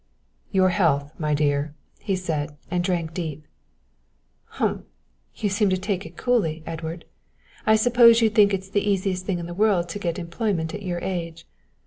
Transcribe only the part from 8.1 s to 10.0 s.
you think it's the easiest thing in the world to